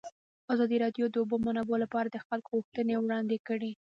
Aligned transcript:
ازادي 0.53 0.77
راډیو 0.83 1.05
د 1.09 1.11
د 1.13 1.15
اوبو 1.21 1.35
منابع 1.45 1.77
لپاره 1.83 2.07
د 2.11 2.17
خلکو 2.25 2.49
غوښتنې 2.57 2.95
وړاندې 2.99 3.37
کړي. 3.47 3.71